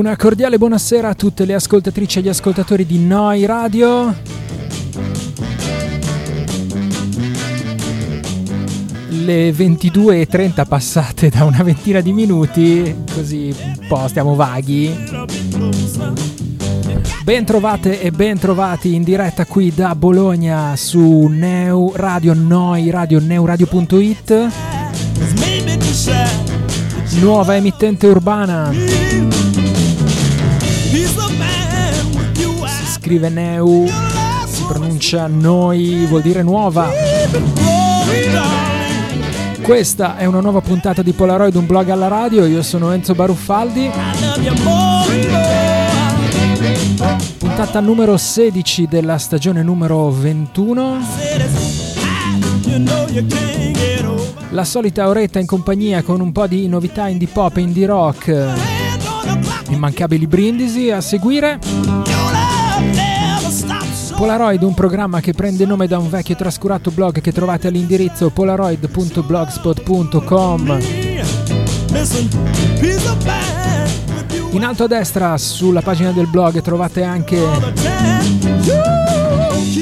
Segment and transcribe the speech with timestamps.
[0.00, 4.16] Una cordiale buonasera a tutte le ascoltatrici e gli ascoltatori di Noi Radio.
[9.10, 14.90] Le 22.30 passate da una ventina di minuti, così un po' stiamo vaghi.
[17.22, 23.20] Ben trovate e ben trovati in diretta qui da Bologna su Neu Radio Noi Radio
[23.20, 24.48] Neuradio.it
[27.20, 29.39] Nuova emittente urbana.
[32.66, 33.86] Si scrive Neu,
[34.46, 36.90] si pronuncia Noi, vuol dire nuova.
[39.62, 42.44] Questa è una nuova puntata di Polaroid, un blog alla radio.
[42.44, 43.88] Io sono Enzo Baruffaldi.
[47.38, 50.98] Puntata numero 16 della stagione numero 21.
[54.50, 58.79] La solita oretta in compagnia con un po' di novità indie pop e indie rock.
[59.80, 61.58] Immancabili brindisi a seguire.
[64.14, 70.78] Polaroid, un programma che prende nome da un vecchio trascurato blog che trovate all'indirizzo polaroid.blogspot.com.
[74.50, 77.42] In alto a destra sulla pagina del blog trovate anche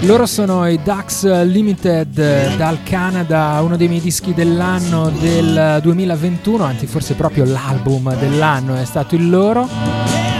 [0.00, 6.86] Loro sono i Dax Limited dal Canada, uno dei miei dischi dell'anno del 2021, anzi
[6.86, 9.68] forse proprio l'album dell'anno è stato il loro.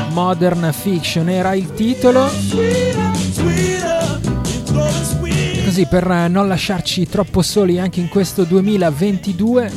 [0.09, 2.94] Modern Fiction era il titolo.
[5.75, 9.73] Così per non lasciarci troppo soli anche in questo 2022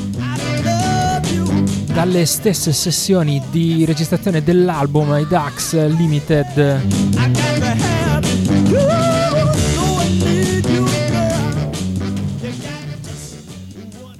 [1.85, 6.81] dalle stesse sessioni di registrazione dell'album i Dax Limited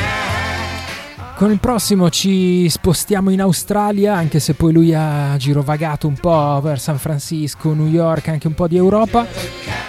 [1.41, 6.61] Con il prossimo ci spostiamo in Australia, anche se poi lui ha girovagato un po'
[6.63, 9.27] per San Francisco, New York, anche un po' di Europa.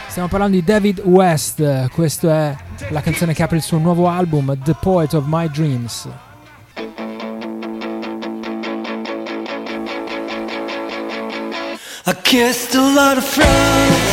[0.07, 2.55] Stiamo parlando di David West, questa è
[2.91, 6.07] la canzone che apre il suo nuovo album, The Poet of My Dreams.
[12.05, 14.10] I kissed a lot of friends.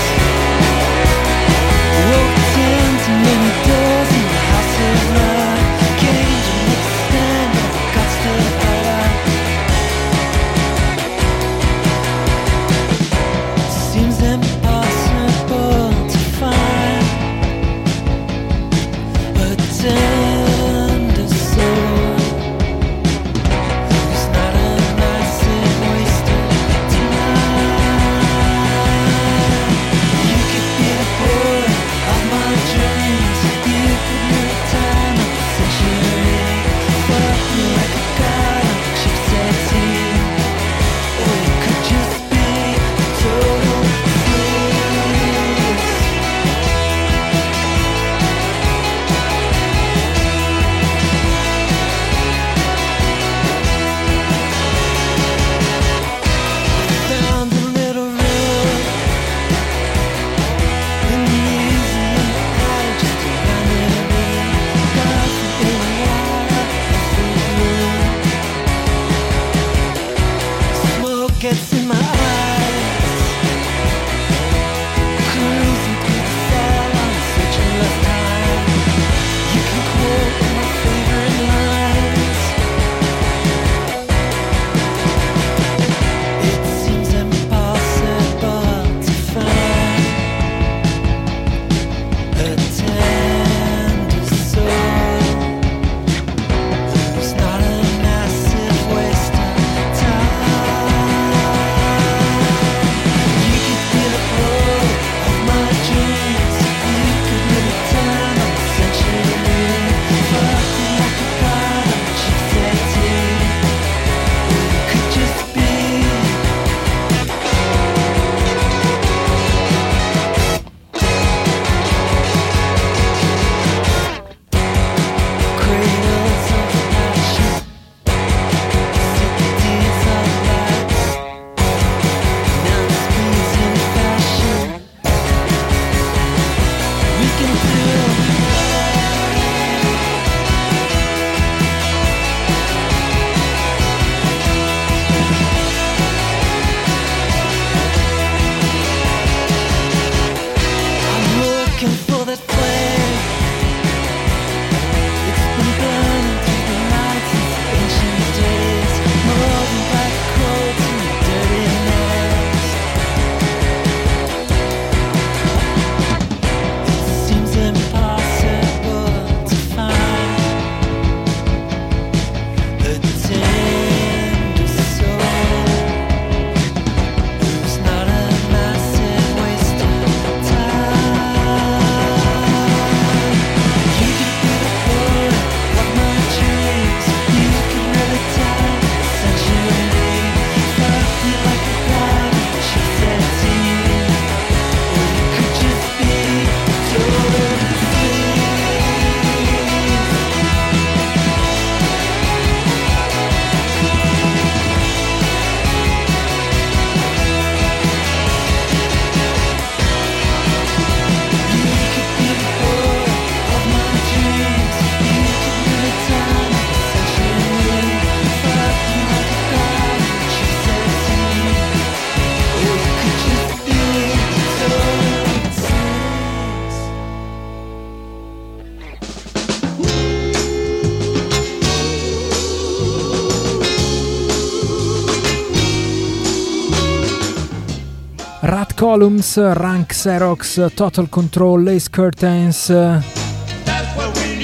[238.91, 242.73] Columns, Rank Xerox, Total Control, Lace Curtains.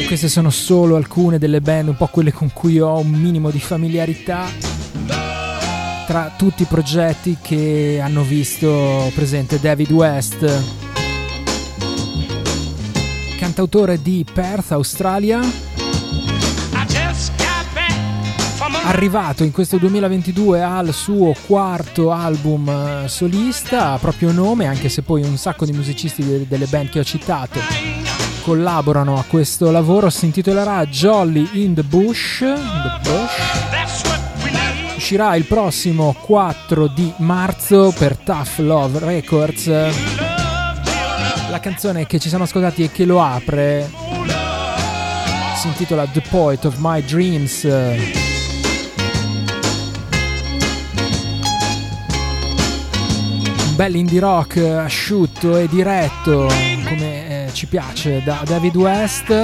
[0.06, 3.58] Queste sono solo alcune delle band, un po' quelle con cui ho un minimo di
[3.58, 4.44] familiarità
[6.06, 10.62] tra tutti i progetti che hanno visto presente David West,
[13.38, 15.40] cantautore di Perth, Australia
[18.84, 25.02] arrivato in questo 2022 al suo quarto album eh, solista, a proprio nome, anche se
[25.02, 27.58] poi un sacco di musicisti delle band che ho citato
[28.42, 32.40] collaborano a questo lavoro, si intitolerà Jolly in the Bush.
[32.40, 34.02] The Bush.
[34.96, 39.66] Uscirà il prossimo 4 di marzo per Tough Love Records.
[41.50, 43.90] La canzone che ci siamo ascoltati e che lo apre
[45.56, 48.33] si intitola The Poet of My Dreams.
[53.74, 56.48] Bel indie rock asciutto e diretto
[56.86, 59.34] come eh, ci piace da David West.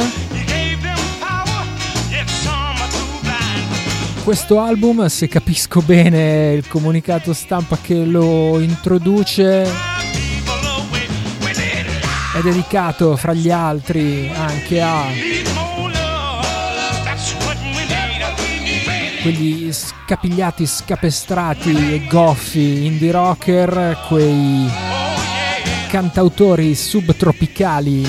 [4.23, 9.69] Questo album, se capisco bene il comunicato stampa che lo introduce, è
[12.43, 15.07] dedicato fra gli altri anche a
[19.23, 24.69] quegli scapigliati, scapestrati e goffi indie rocker, quei
[25.89, 28.07] cantautori subtropicali.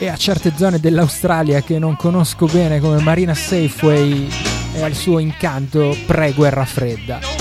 [0.00, 4.28] E a certe zone dell'Australia che non conosco bene come Marina Safeway
[4.74, 7.37] e al suo incanto pre-guerra fredda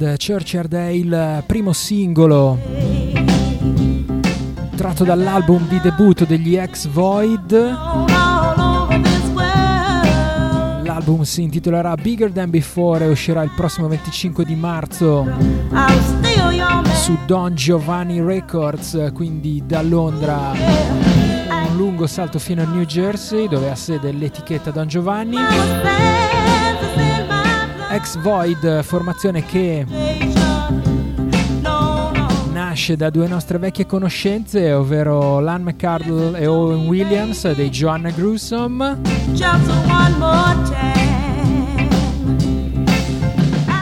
[0.00, 0.16] Churchyard.
[0.16, 2.58] Churchyard è il primo singolo
[4.74, 7.52] tratto dall'album di debutto degli ex Void.
[10.82, 15.26] L'album si intitolerà Bigger Than Before e uscirà il prossimo 25 di marzo
[16.94, 23.70] su Don Giovanni Records, quindi da Londra un lungo salto fino a New Jersey dove
[23.70, 25.36] ha sede l'etichetta Don Giovanni.
[27.90, 29.84] Ex Void, formazione che
[32.52, 38.98] nasce da due nostre vecchie conoscenze, ovvero Lan McCardle e Owen Williams dei Joanna Gruesome.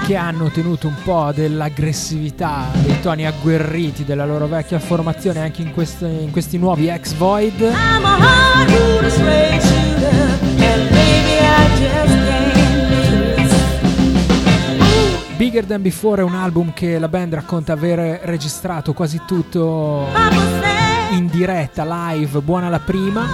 [0.06, 5.72] Che hanno tenuto un po' dell'aggressività, dei toni agguerriti della loro vecchia formazione anche in,
[5.72, 7.60] questi, in questi nuovi ex Void.
[15.48, 20.06] Bigger Than Before è un album che la band racconta aver registrato quasi tutto
[21.12, 23.26] in diretta, live, buona la prima.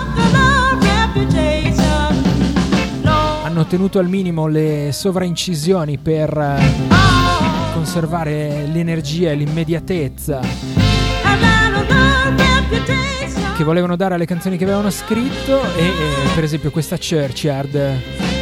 [3.43, 6.61] Hanno tenuto al minimo le sovraincisioni per
[7.73, 10.39] conservare l'energia e l'immediatezza
[13.57, 15.93] che volevano dare alle canzoni che avevano scritto e, e
[16.33, 18.34] per esempio questa Churchyard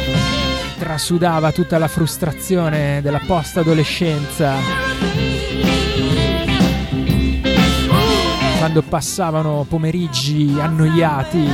[0.83, 4.55] trasudava tutta la frustrazione della post-adolescenza.
[8.57, 11.49] Quando passavano pomeriggi annoiati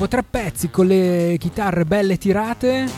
[0.00, 2.88] Dopo tre pezzi con le chitarre belle tirate.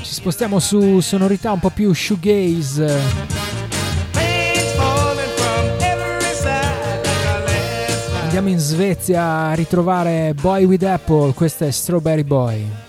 [0.00, 2.98] Ci spostiamo su sonorità un po' più shoegaze.
[8.22, 12.88] Andiamo in Svezia a ritrovare Boy with Apple, questo è Strawberry Boy.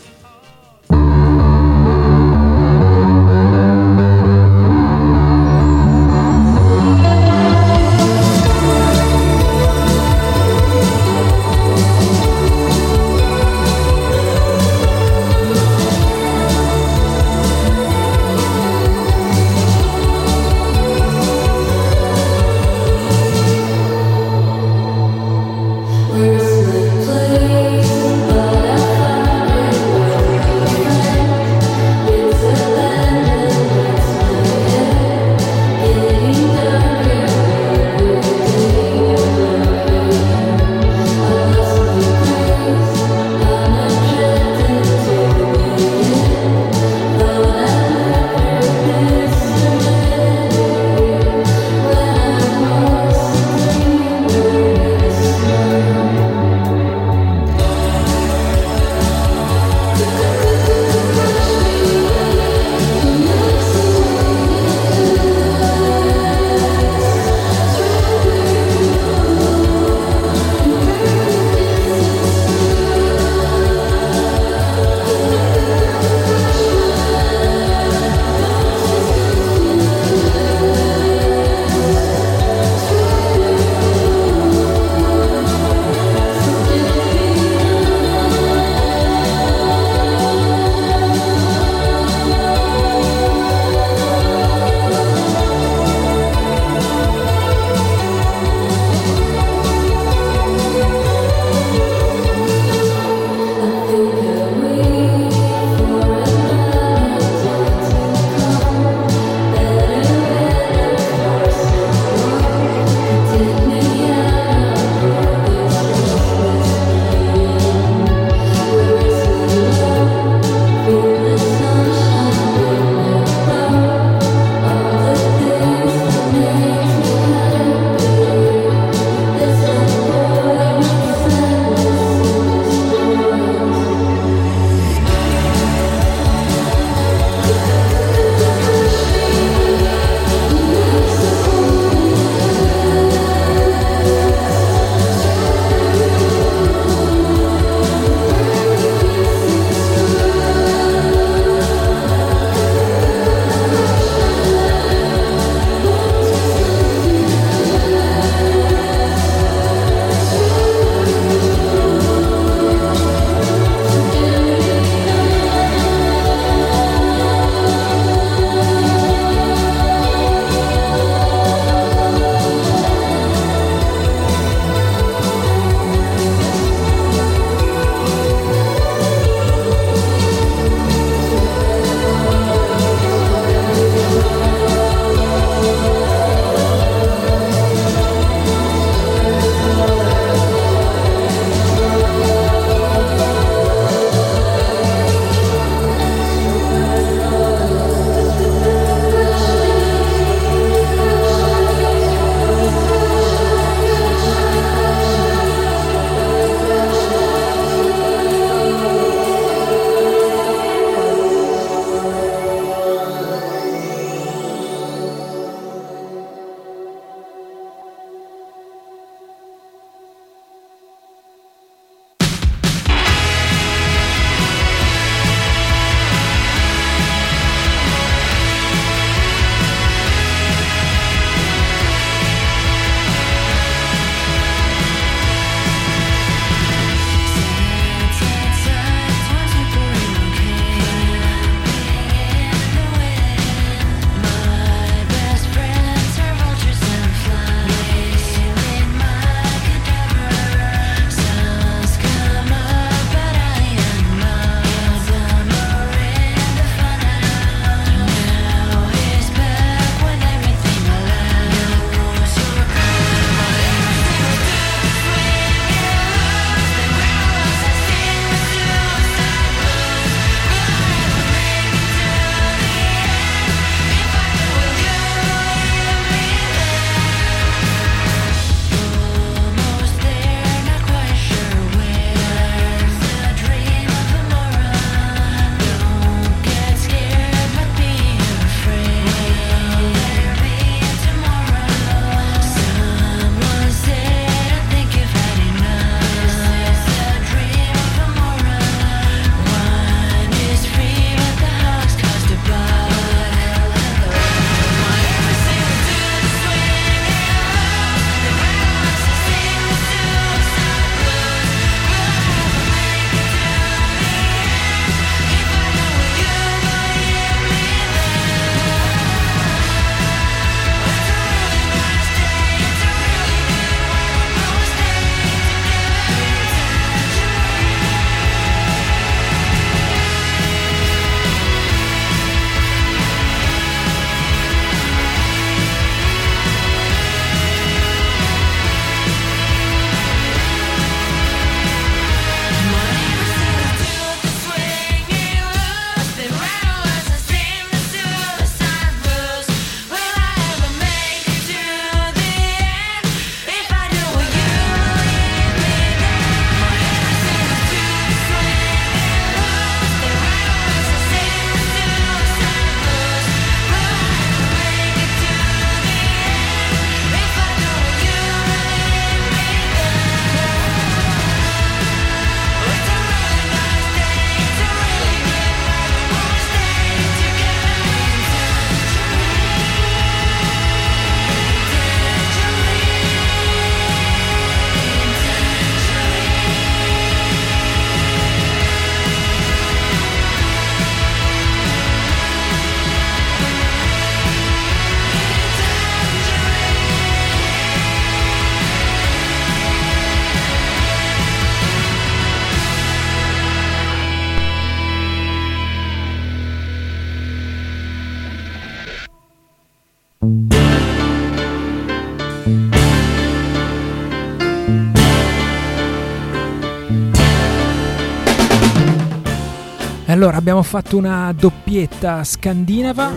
[420.22, 423.12] Allora abbiamo fatto una doppietta scandinava.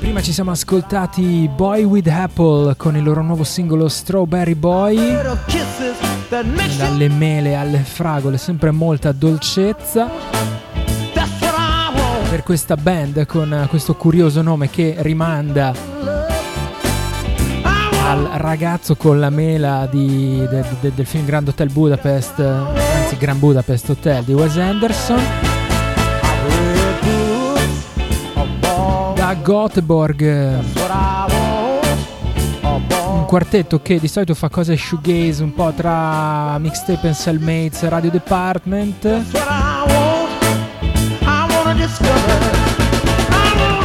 [0.00, 4.98] Prima ci siamo ascoltati Boy with Apple con il loro nuovo singolo Strawberry Boy.
[6.76, 10.10] Dalle mele alle fragole, sempre molta dolcezza.
[12.28, 15.72] Per questa band con questo curioso nome che rimanda
[18.06, 22.38] al ragazzo con la mela di, de, de, del film Grand Hotel Budapest,
[23.04, 25.20] anzi Grand Budapest Hotel di Wes Anderson.
[29.14, 30.22] Da Göteborg,
[32.62, 38.10] un quartetto che di solito fa cose shoegaze un po' tra mixtape and cellmates, radio
[38.10, 39.04] department.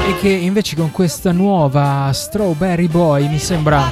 [0.08, 3.92] E che invece con questa nuova Strawberry Boy mi sembra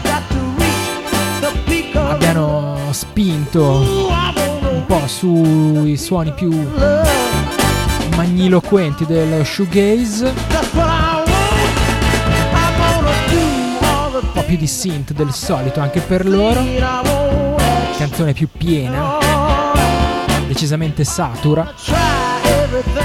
[2.10, 4.07] abbiano spinto
[4.88, 6.50] po' sui suoni più
[8.16, 10.34] magniloquenti del shoegaze.
[14.20, 16.64] Un po' più di synth del solito anche per loro.
[17.98, 19.18] Canzone più piena.
[20.48, 21.72] Decisamente satura.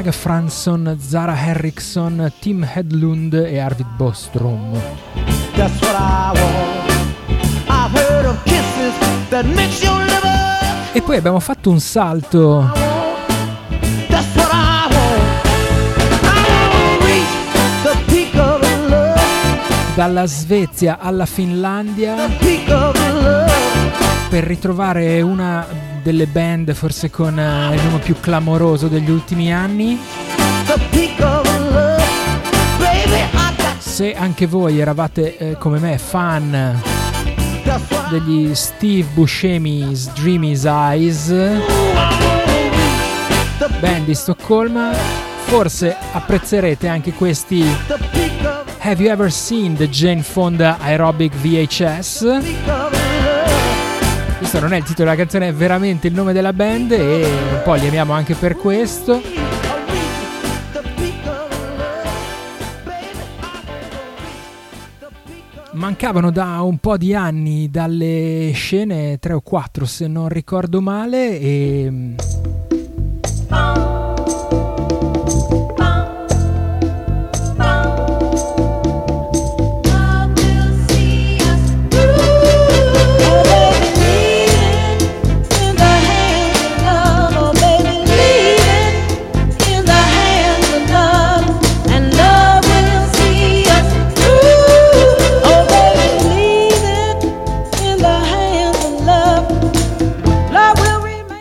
[0.00, 4.80] Saga Fransson, Zara Henriksson, Tim Hedlund e Arvid Bostrom.
[10.92, 12.72] E poi abbiamo fatto un salto.
[19.94, 22.14] Dalla Svezia alla Finlandia.
[24.30, 29.98] Per ritrovare una delle band forse con uh, il nome più clamoroso degli ultimi anni.
[33.78, 36.80] Se anche voi eravate eh, come me fan
[38.10, 41.28] degli Steve Buscemi's Dreamy's Eyes,
[43.78, 44.92] band di Stoccolma,
[45.44, 47.64] forse apprezzerete anche questi
[48.78, 52.99] Have You Ever Seen the Jane Fonda Aerobic VHS?
[54.50, 57.60] Questo non è il titolo della canzone, è veramente il nome della band e un
[57.62, 59.22] po' li amiamo anche per questo.
[65.70, 71.38] Mancavano da un po' di anni dalle scene, 3 o 4 se non ricordo male,
[71.38, 72.14] e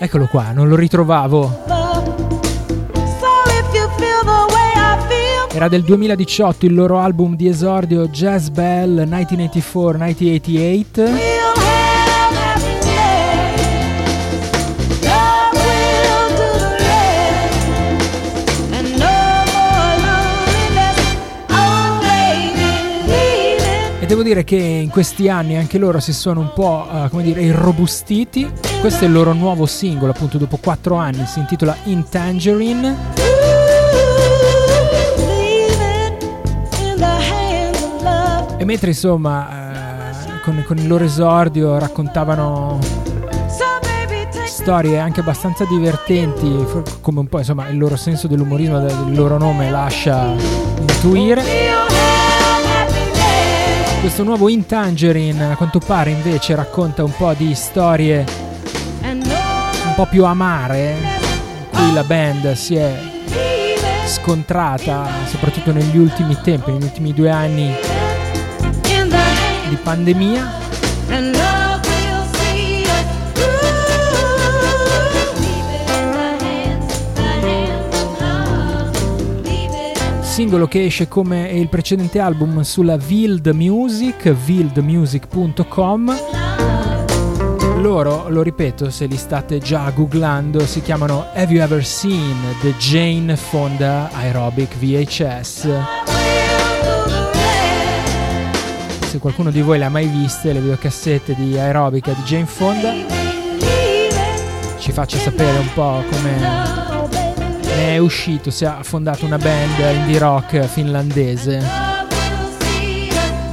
[0.01, 1.65] Eccolo qua, non lo ritrovavo.
[5.51, 11.38] Era del 2018 il loro album di esordio Jazz Bell 1984-1988.
[24.09, 27.43] Devo dire che in questi anni anche loro si sono un po' uh, come dire
[27.43, 28.51] irrobustiti.
[28.79, 32.95] Questo è il loro nuovo singolo, appunto dopo quattro anni, si intitola In Tangerine.
[38.57, 42.79] E mentre insomma uh, con, con il loro esordio raccontavano
[44.43, 46.65] storie anche abbastanza divertenti,
[47.01, 50.33] come un po' insomma il loro senso dell'umorismo del loro nome lascia
[50.79, 51.88] intuire.
[53.99, 58.25] Questo nuovo In Tangerine a quanto pare invece racconta un po' di storie
[59.01, 62.97] un po' più amare, in cui la band si è
[64.05, 67.75] scontrata soprattutto negli ultimi tempi, negli ultimi due anni
[69.67, 70.68] di pandemia
[80.39, 86.17] singolo che esce come il precedente album sulla Wild Music, wildmusic.com.
[87.81, 92.73] Loro, lo ripeto, se li state già googlando, si chiamano Have You Ever Seen the
[92.77, 95.67] Jane Fonda Aerobic VHS?
[99.07, 102.93] Se qualcuno di voi le ha mai viste, le videocassette di aerobica di Jane Fonda,
[104.77, 106.78] ci faccia sapere un po' come
[107.79, 111.63] è uscito, se ha fondato una band indie rock finlandese.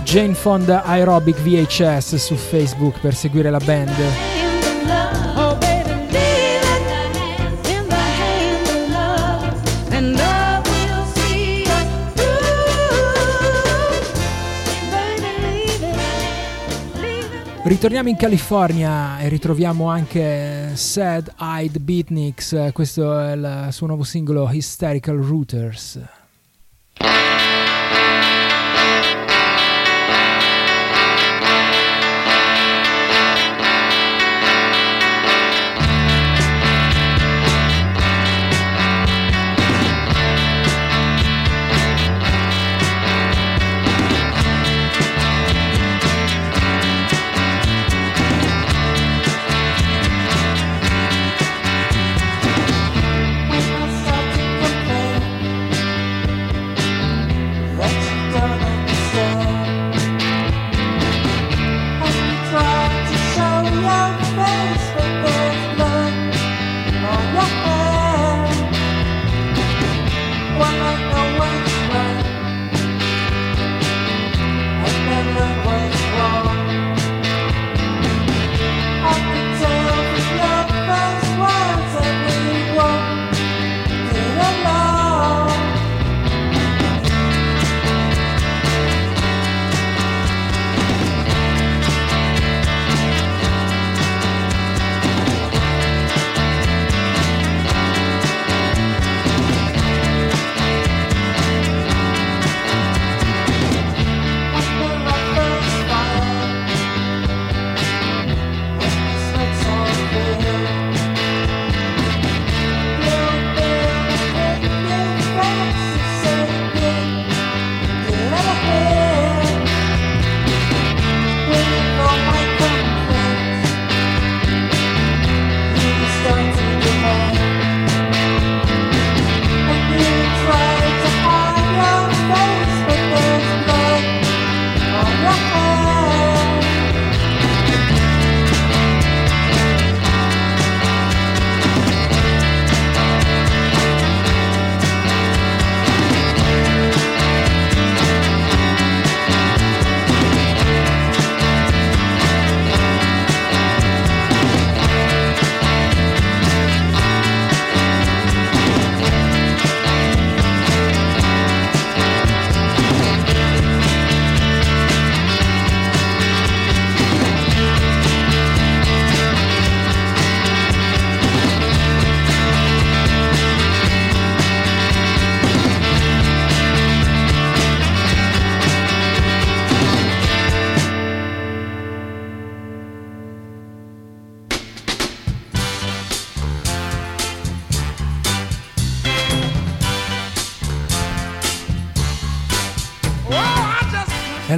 [0.02, 5.25] Jane Fonda Aerobic VHS su Facebook per seguire la band.
[17.66, 24.48] Ritorniamo in California e ritroviamo anche Sad Eyed Beatniks, questo è il suo nuovo singolo
[24.48, 26.00] Hysterical Rooters.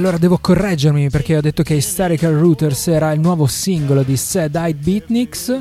[0.09, 4.55] Allora devo correggermi perché ho detto che Hysterical Rooters era il nuovo singolo di Sad
[4.55, 5.57] Eyed Beatniks,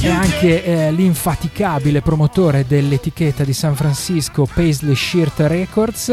[0.00, 6.08] è anche eh, l'infaticabile promotore dell'etichetta di San Francisco Paisley Shirt Records.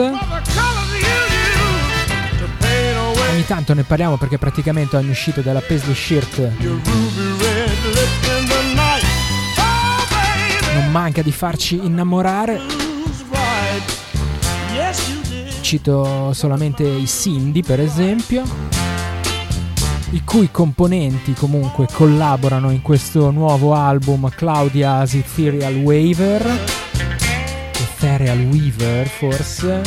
[3.32, 6.52] Ogni tanto ne parliamo perché praticamente ogni uscita della Paisley Shirt
[10.74, 12.62] non manca di farci innamorare.
[15.62, 18.85] Cito solamente i Cindy per esempio.
[20.12, 26.84] I cui componenti comunque collaborano in questo nuovo album Claudia's Ethereal Waver
[28.06, 29.82] Ethereal Weaver forse.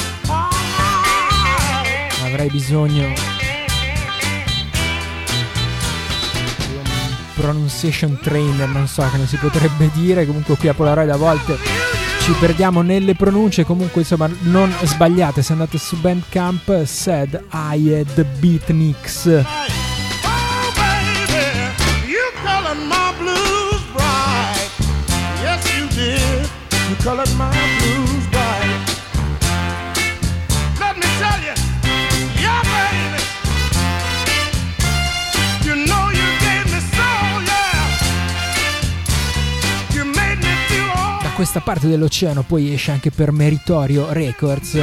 [2.25, 3.15] Avrei bisogno di
[6.75, 6.83] un
[7.35, 10.27] pronunciation trainer non so non si potrebbe dire.
[10.27, 11.57] Comunque qui a Polaroid a volte
[12.23, 18.27] ci perdiamo nelle pronunce, comunque insomma non sbagliate, se andate su Bandcamp, said I had
[18.39, 19.88] Beatniks.
[27.03, 28.97] Colored my blues bright.
[30.79, 31.55] Let me tell you,
[32.41, 33.23] yeah, baby.
[35.65, 37.87] You know you gave me soul, yeah.
[39.95, 41.23] You made me feel all.
[41.23, 44.79] Da questa parte dell'oceano poi esce anche per Meritorio Records.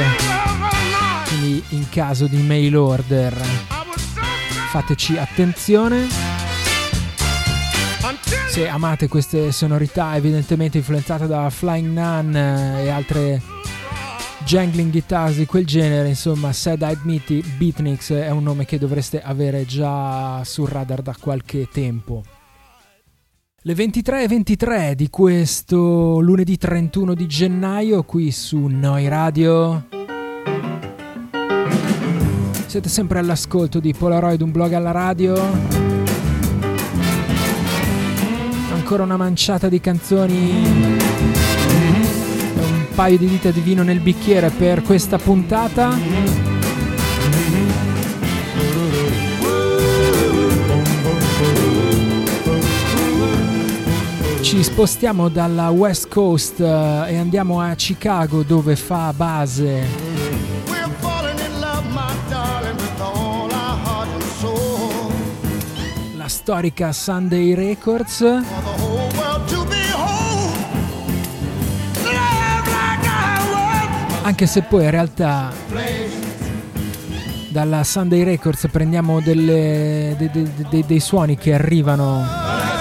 [1.28, 3.34] Quindi in caso di mail order
[4.70, 6.35] fateci attenzione.
[8.48, 13.40] Se amate queste sonorità evidentemente influenzate da Flying Nun eh, e altre
[14.44, 19.20] jangling guitars di quel genere, insomma, Sad Eyed Meaty Beatniks è un nome che dovreste
[19.20, 22.22] avere già sul radar da qualche tempo.
[23.62, 29.88] Le 23.23 23 di questo lunedì 31 di gennaio qui su Noi Radio.
[32.66, 35.85] Siete sempre all'ascolto di Polaroid, un blog alla radio
[38.86, 40.64] ancora una manciata di canzoni.
[42.54, 45.98] Un paio di dita di vino nel bicchiere per questa puntata.
[54.40, 56.64] Ci spostiamo dalla West Coast eh,
[57.08, 60.16] e andiamo a Chicago dove fa base.
[66.46, 68.22] Storica Sunday Records.
[74.26, 75.52] Anche se poi in realtà
[77.50, 82.26] dalla Sunday Records prendiamo delle, de, de, de, dei suoni che arrivano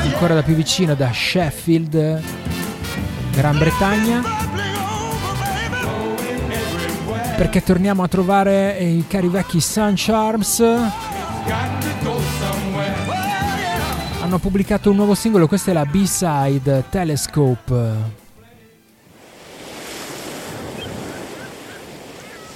[0.01, 2.23] ancora da più vicino da Sheffield,
[3.31, 4.23] Gran Bretagna.
[7.37, 10.63] Perché torniamo a trovare i cari vecchi Sun Charms
[14.19, 18.24] hanno pubblicato un nuovo singolo, questa è la B-side Telescope.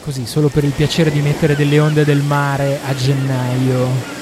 [0.03, 4.18] Così, solo per il piacere di mettere delle onde del mare a gennaio.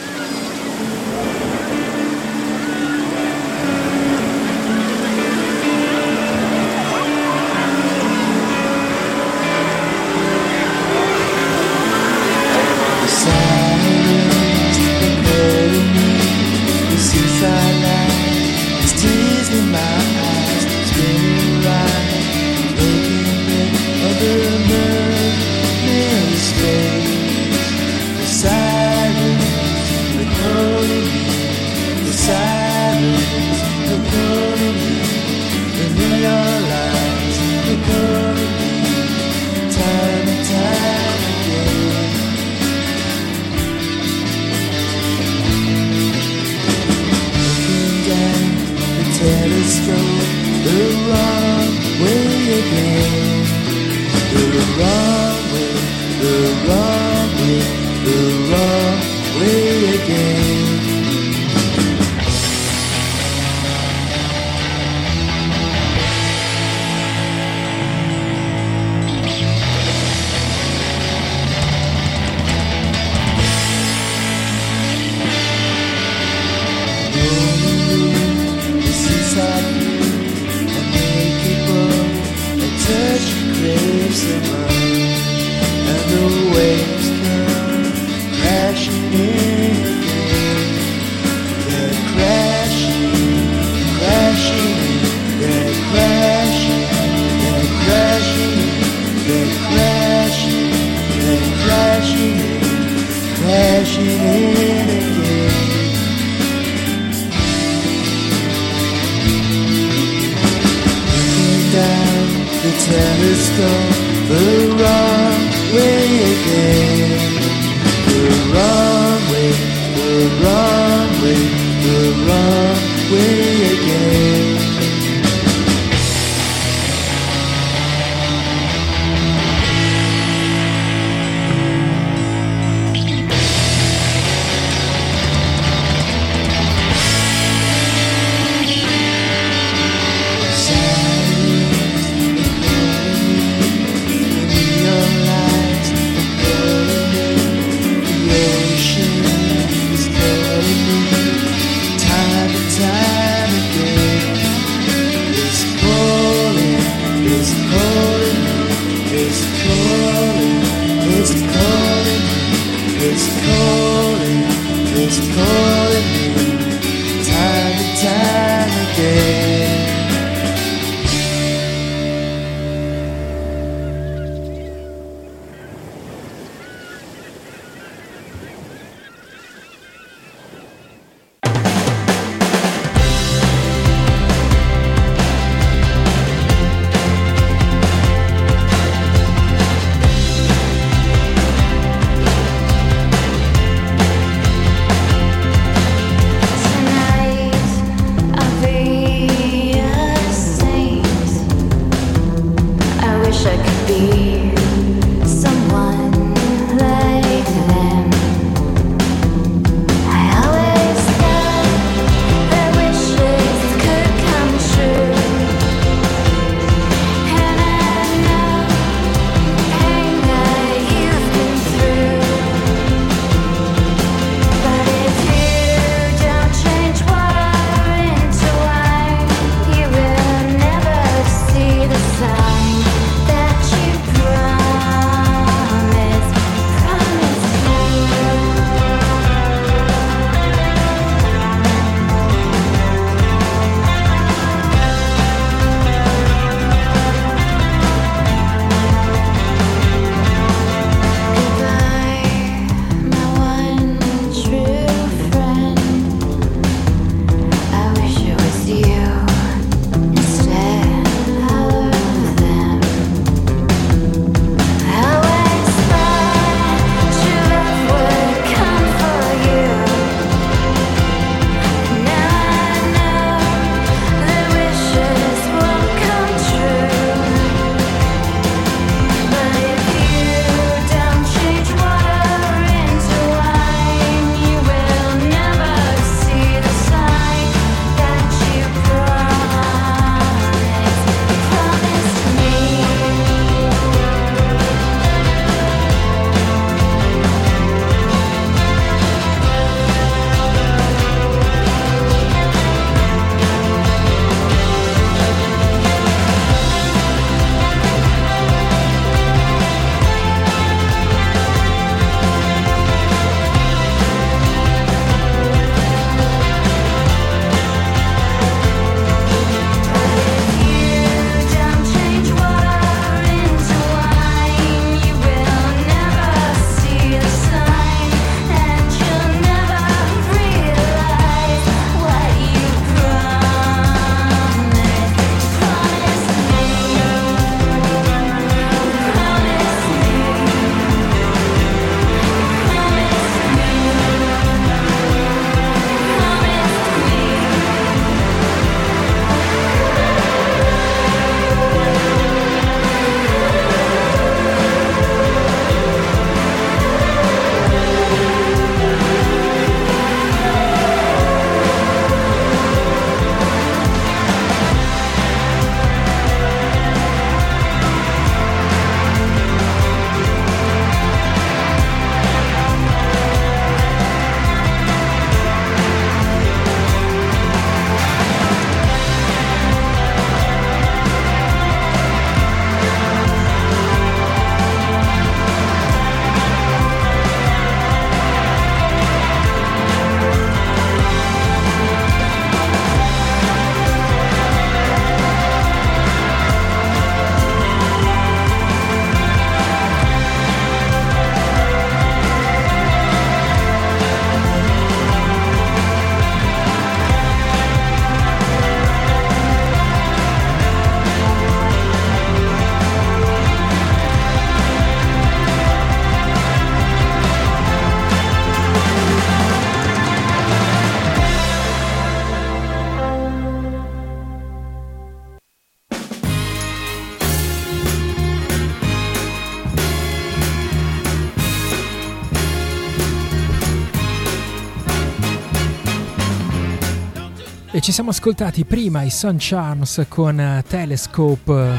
[437.98, 441.72] Siamo ascoltati prima i Sun Charms con eh, Telescope,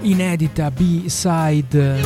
[0.00, 2.00] inedita B-side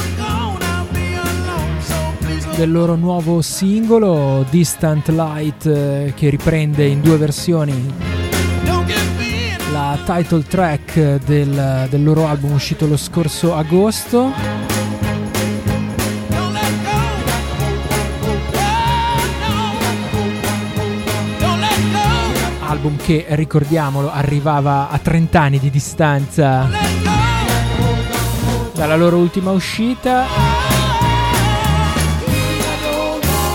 [2.56, 7.94] del loro nuovo singolo Distant Light eh, che riprende in due versioni
[9.70, 14.63] la title track del, del loro album uscito lo scorso agosto
[22.84, 26.68] album che, ricordiamolo, arrivava a 30 anni di distanza
[28.74, 30.26] dalla loro ultima uscita.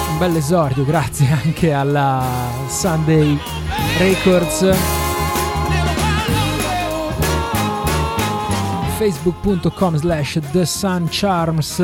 [0.10, 2.26] Un bel esordio, grazie anche alla
[2.68, 3.38] Sunday
[4.00, 4.76] Records.
[8.98, 11.80] facebook.com slash The Sun Charms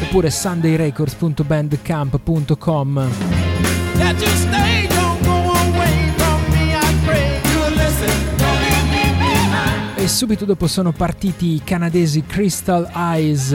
[0.00, 3.08] oppure sundayrecords.bandcamp.com
[10.06, 13.50] e subito dopo sono partiti i canadesi Crystal Eyes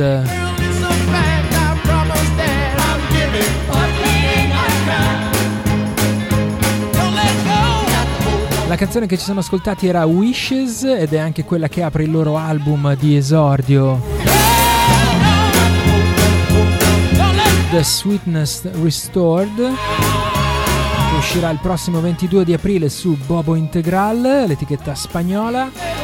[8.68, 12.12] La canzone che ci siamo ascoltati era Wishes ed è anche quella che apre il
[12.12, 14.02] loro album di esordio.
[17.72, 26.01] The Sweetness Restored che uscirà il prossimo 22 di aprile su Bobo Integral, l'etichetta spagnola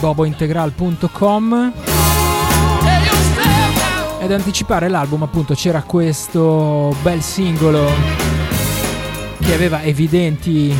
[0.00, 1.72] bobointegral.com
[4.20, 7.90] ed anticipare l'album appunto c'era questo bel singolo
[9.40, 10.74] che aveva evidenti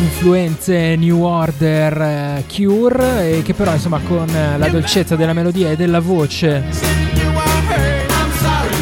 [0.00, 5.76] influenze New Order eh, Cure e che però insomma con la dolcezza della melodia e
[5.76, 6.64] della voce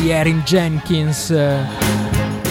[0.00, 1.58] di Erin Jenkins eh,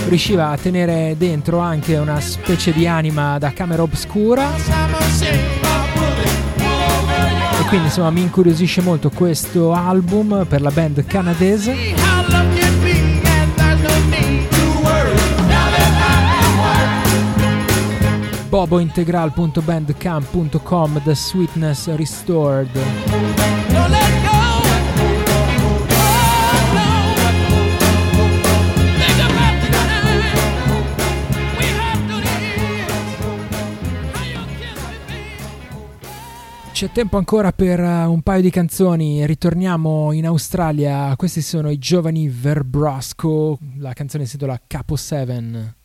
[0.08, 5.67] riusciva a tenere dentro anche una specie di anima da camera obscura
[7.68, 11.96] quindi insomma mi incuriosisce molto questo album per la band canadese
[18.50, 22.70] bobointegral.bandcamp.com The Sweetness Restored.
[36.78, 41.80] C'è tempo ancora per eh, un paio di canzoni, ritorniamo in Australia, questi sono i
[41.80, 45.76] giovani Verbrosco, la canzone si intitola Capo 7.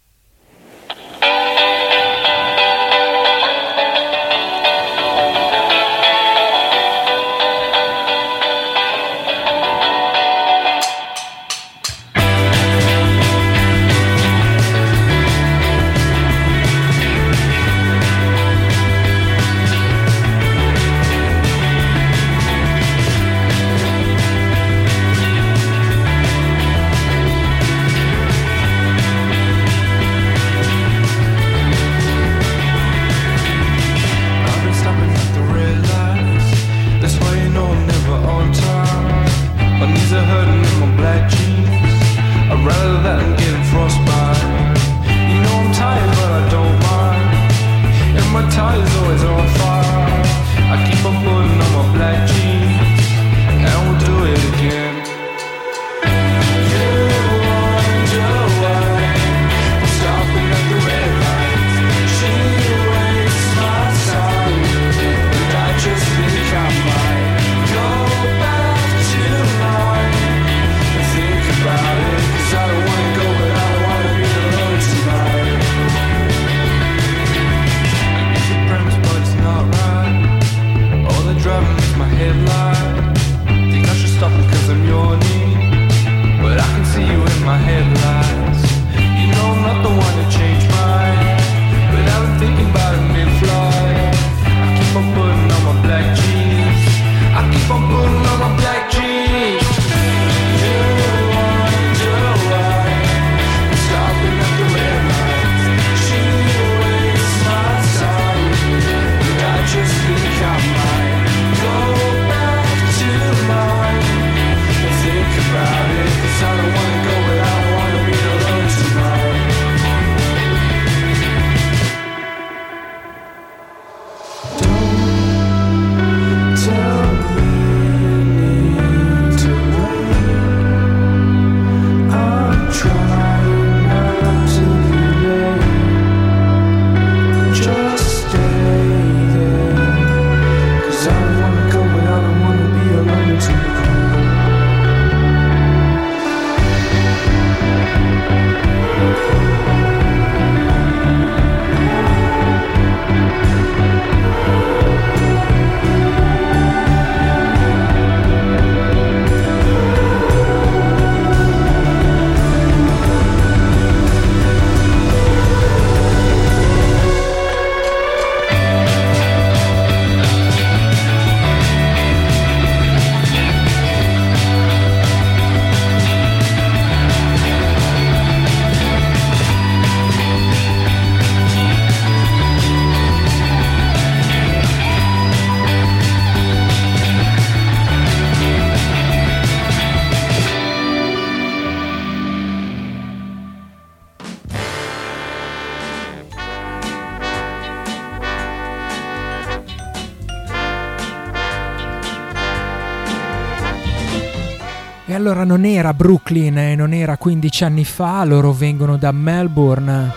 [205.12, 210.10] E allora non era Brooklyn e non era 15 anni fa, loro vengono da Melbourne.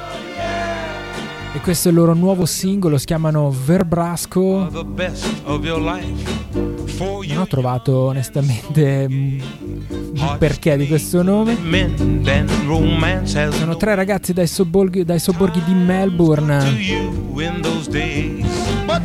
[1.52, 4.70] E questo è il loro nuovo singolo, si chiamano Verbrasco.
[7.28, 9.39] Non ho trovato onestamente mm,
[10.14, 11.58] il perché di questo nome.
[13.52, 16.64] Sono tre ragazzi dai sobborghi, dai sobborghi di Melbourne.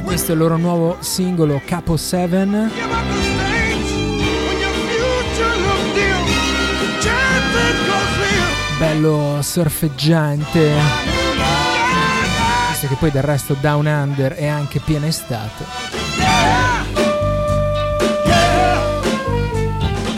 [0.04, 3.49] Questo è il loro nuovo singolo Capo 7.
[9.00, 10.74] Bello surfeggiante.
[12.68, 15.64] Visto che poi del resto Down Under è anche piena estate.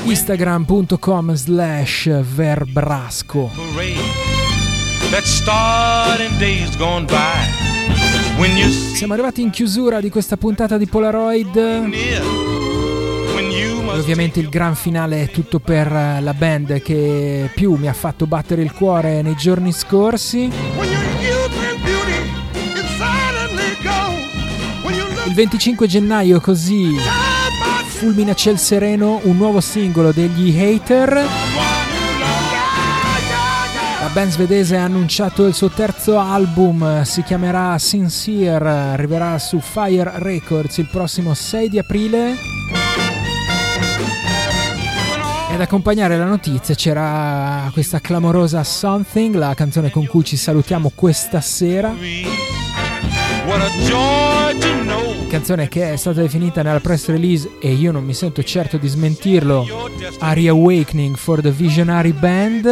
[0.03, 3.51] Instagram.com slash verbrasco.
[8.95, 12.62] Siamo arrivati in chiusura di questa puntata di Polaroid.
[13.93, 18.27] E ovviamente il gran finale è tutto per la band che più mi ha fatto
[18.27, 20.51] battere il cuore nei giorni scorsi.
[25.27, 26.97] Il 25 gennaio così
[27.87, 31.13] fulmina ciel sereno un nuovo singolo degli Hater.
[34.01, 40.13] La band svedese ha annunciato il suo terzo album, si chiamerà Sincere, arriverà su Fire
[40.17, 42.35] Records il prossimo 6 di aprile.
[45.53, 51.43] Ad accompagnare la notizia c'era questa clamorosa Something, la canzone con cui ci salutiamo questa
[51.43, 51.95] sera.
[55.29, 58.89] Canzone che è stata definita nella press release e io non mi sento certo di
[58.89, 59.91] smentirlo.
[60.21, 62.65] A Reawakening for the Visionary Band.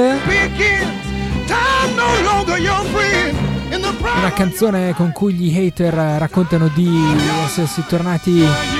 [4.16, 6.88] Una canzone con cui gli hater raccontano di
[7.44, 8.79] essersi tornati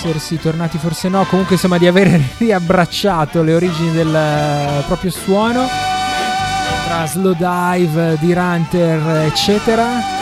[0.00, 5.66] essersi tornati forse no, comunque insomma di aver riabbracciato le origini del eh, proprio suono
[6.86, 10.18] tra slow dive, di Runter eccetera.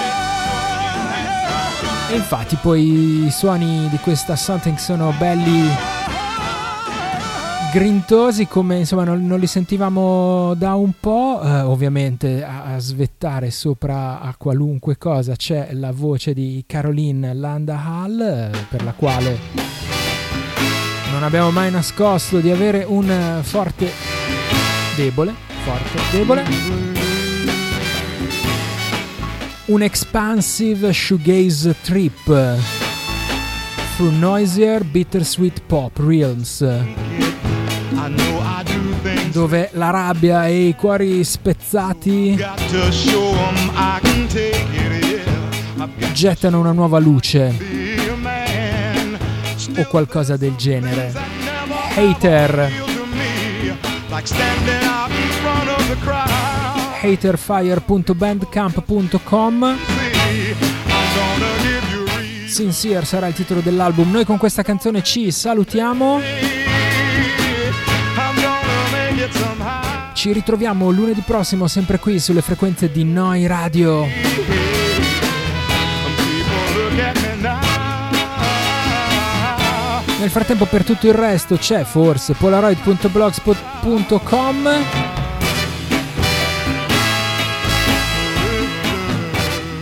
[2.10, 5.70] E infatti poi i suoni di questa Something sono belli
[7.70, 13.50] grintosi come insomma non, non, li sentivamo da un po', eh, ovviamente a, a, svettare
[13.50, 19.38] sopra a qualunque cosa c'è la voce di Caroline Landahal eh, per la quale
[21.12, 23.90] non abbiamo mai nascosto di avere un forte
[24.96, 26.44] debole, forte debole.
[29.66, 32.56] Un expansive shoegaze trip
[33.96, 37.27] through noisier bittersweet pop realms
[39.30, 42.38] dove la rabbia e i cuori spezzati
[46.12, 47.86] gettano una nuova luce
[49.76, 51.12] o qualcosa del genere.
[51.94, 52.86] Hater.
[57.00, 59.76] haterfire.bandcamp.com
[62.46, 64.10] Sincere sarà il titolo dell'album.
[64.10, 66.57] Noi con questa canzone ci salutiamo.
[70.12, 74.06] Ci ritroviamo lunedì prossimo sempre qui sulle frequenze di Noi Radio.
[80.18, 84.68] Nel frattempo per tutto il resto c'è forse polaroid.blogspot.com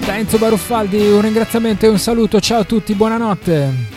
[0.04, 3.95] Da Enzo Baruffaldi un ringraziamento e un saluto, ciao a tutti, buonanotte.